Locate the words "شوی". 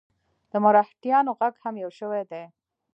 1.99-2.23